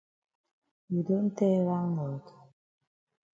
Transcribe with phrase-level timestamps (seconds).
[0.89, 2.23] You don tell landlord?